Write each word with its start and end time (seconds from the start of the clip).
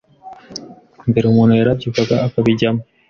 Mbere 1.09 1.25
umuntu 1.27 1.53
yarabyukaga 1.59 2.15
akabijyamo 2.27 2.81